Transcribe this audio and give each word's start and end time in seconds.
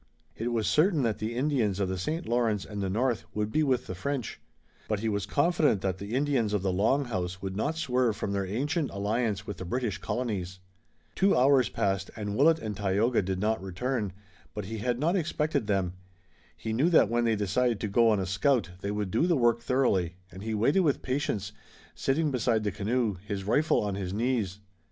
It 0.35 0.47
was 0.51 0.65
certain 0.67 1.03
that 1.03 1.19
the 1.19 1.35
Indians 1.35 1.79
of 1.79 1.87
the 1.87 1.95
St. 1.99 2.27
Lawrence 2.27 2.65
and 2.65 2.81
the 2.81 2.89
North 2.89 3.25
would 3.35 3.51
be 3.51 3.61
with 3.61 3.85
the 3.85 3.93
French, 3.93 4.39
but 4.87 5.01
he 5.01 5.07
was 5.09 5.27
confident 5.27 5.81
that 5.81 5.99
the 5.99 6.15
Indians 6.15 6.53
of 6.53 6.63
the 6.63 6.73
Long 6.73 7.05
House 7.05 7.39
would 7.43 7.55
not 7.55 7.77
swerve 7.77 8.15
from 8.17 8.31
their 8.31 8.47
ancient 8.47 8.89
alliance 8.89 9.45
with 9.45 9.57
the 9.57 9.63
British 9.63 9.99
colonies. 9.99 10.57
Two 11.13 11.37
hours 11.37 11.69
passed 11.69 12.09
and 12.15 12.35
Willet 12.35 12.57
and 12.57 12.75
Tayoga 12.75 13.21
did 13.21 13.37
not 13.39 13.61
return, 13.61 14.11
but 14.55 14.65
he 14.65 14.79
had 14.79 14.97
not 14.99 15.15
expected 15.15 15.67
them. 15.67 15.93
He 16.57 16.73
knew 16.73 16.89
that 16.89 17.07
when 17.07 17.23
they 17.23 17.35
decided 17.35 17.79
to 17.81 17.87
go 17.87 18.09
on 18.09 18.19
a 18.19 18.25
scout 18.25 18.71
they 18.79 18.89
would 18.89 19.11
do 19.11 19.27
the 19.27 19.37
work 19.37 19.61
thoroughly, 19.61 20.15
and 20.31 20.41
he 20.41 20.55
waited 20.55 20.79
with 20.79 21.03
patience, 21.03 21.51
sitting 21.93 22.31
beside 22.31 22.63
the 22.63 22.71
canoe, 22.71 23.17
his 23.27 23.43
rifle 23.43 23.83
on 23.83 23.93
his 23.93 24.13
knees. 24.13 24.61